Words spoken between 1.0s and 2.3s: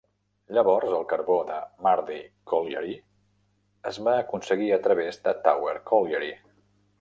carbó de Mardy